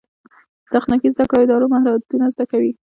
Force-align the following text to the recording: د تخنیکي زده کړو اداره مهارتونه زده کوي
د 0.65 0.67
تخنیکي 0.73 1.09
زده 1.13 1.23
کړو 1.29 1.43
اداره 1.45 1.65
مهارتونه 1.73 2.25
زده 2.33 2.45
کوي 2.51 2.71